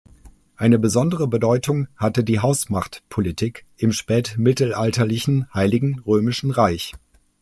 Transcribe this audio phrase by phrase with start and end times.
[0.55, 6.95] Eine besondere Bedeutung hatte die Hausmachtpolitik im spätmittelalterlichen Heiligen Römischen Reich.